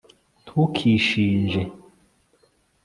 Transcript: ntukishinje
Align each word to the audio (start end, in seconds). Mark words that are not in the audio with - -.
ntukishinje 0.43 1.61